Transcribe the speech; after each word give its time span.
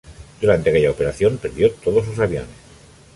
Durante 0.41 0.71
aquella 0.71 0.89
operación 0.89 1.37
perdió 1.37 1.71
todo 1.73 2.03
sus 2.03 2.17
aviones. 2.17 2.49